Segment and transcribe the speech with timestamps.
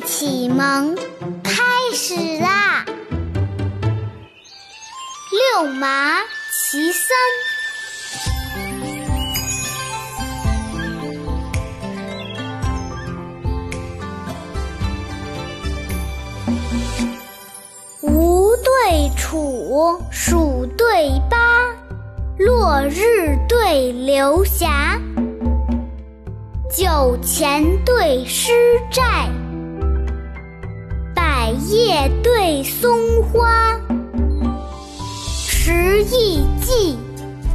[0.00, 0.94] 启蒙
[1.42, 1.62] 开
[1.94, 2.84] 始啦！
[5.30, 7.16] 六麻其三，
[18.00, 21.36] 吴对楚，蜀对巴，
[22.38, 25.00] 落日对流霞。
[26.72, 28.52] 酒钱对诗
[28.90, 29.28] 债，
[31.40, 33.74] 百叶对松花，
[35.48, 36.98] 持意记，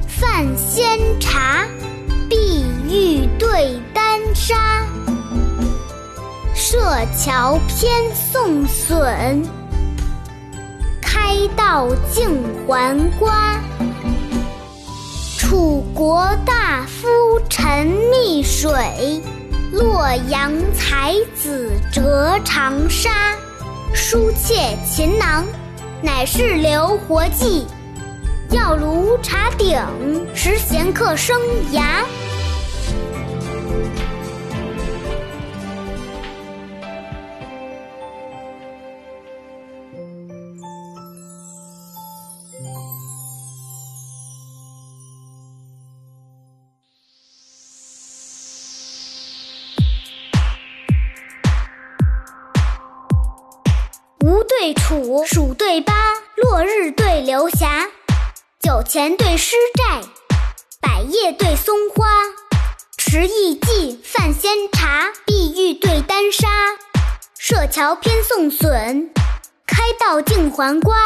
[0.07, 1.67] 泛仙茶，
[2.27, 4.83] 碧玉对丹砂，
[6.55, 6.79] 设
[7.15, 9.43] 桥偏送笋，
[10.99, 13.59] 开道净还瓜。
[15.37, 17.07] 楚国大夫
[17.47, 19.21] 陈溺水，
[19.71, 23.11] 洛阳才子折长沙。
[23.95, 25.45] 书窃琴囊，
[26.01, 27.65] 乃是留活计。
[28.51, 29.79] 药炉茶鼎，
[30.35, 31.39] 食闲客生
[31.71, 32.03] 涯。
[54.65, 55.93] 对楚，蜀对巴，
[56.37, 57.87] 落日对流霞，
[58.59, 60.01] 酒钱对诗债，
[60.81, 62.07] 百叶对松花，
[62.97, 66.47] 持意记，泛仙茶，碧玉对丹砂，
[67.37, 69.11] 设桥偏送笋，
[69.67, 70.97] 开道净还瓜。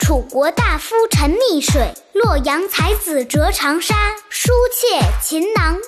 [0.00, 3.94] 楚国大夫陈溺水，洛阳才子折长沙。
[4.28, 5.78] 书妾琴囊，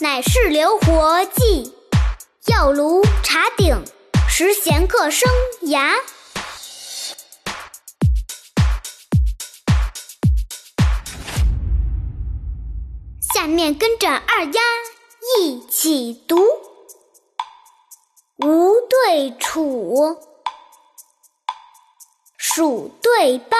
[0.00, 1.72] 乃是留活计。
[2.46, 3.84] 药炉茶鼎，
[4.28, 5.30] 食闲客生
[5.66, 5.92] 涯。
[13.44, 14.62] 下面跟着二丫
[15.36, 16.34] 一起读：
[18.38, 20.18] 吴对楚，
[22.38, 23.58] 蜀对巴，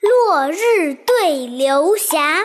[0.00, 2.44] 落日对流霞。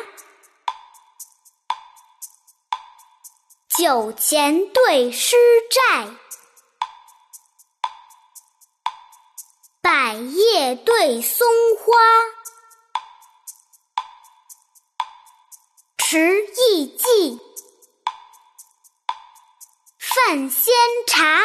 [3.75, 5.35] 酒钱对诗
[5.71, 6.07] 债，
[9.81, 11.93] 百叶对松花，
[16.07, 16.19] 持
[16.69, 17.39] 意记，
[19.97, 20.71] 泛仙
[21.07, 21.41] 茶，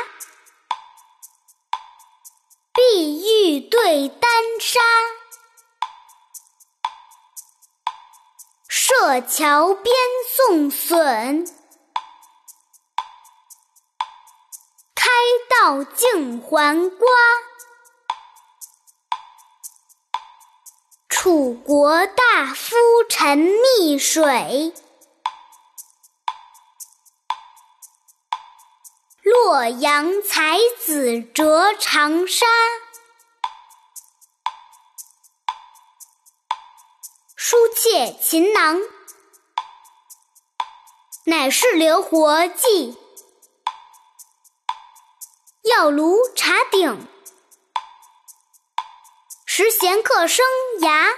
[2.74, 3.22] 碧
[3.56, 4.80] 玉对丹砂，
[8.68, 9.96] 设桥边
[10.36, 11.46] 送笋。
[14.94, 15.08] 开
[15.48, 17.08] 道净还瓜，
[21.22, 22.74] 楚国大夫
[23.06, 24.72] 沉溺水，
[29.22, 32.46] 洛阳才子折长沙。
[37.36, 38.80] 书妾琴囊，
[41.24, 42.96] 乃是留活计。
[45.64, 47.06] 药炉茶鼎，
[49.60, 50.42] 食闲客生
[50.80, 51.10] 涯。